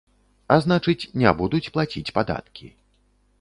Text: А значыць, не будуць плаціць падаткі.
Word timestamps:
А 0.53 0.55
значыць, 0.65 1.09
не 1.23 1.33
будуць 1.41 1.69
плаціць 1.77 2.13
падаткі. 2.17 2.73